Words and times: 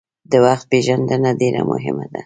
د 0.31 0.33
وخت 0.45 0.65
پېژندنه 0.71 1.29
ډیره 1.39 1.61
مهمه 1.71 2.05
ده. 2.11 2.19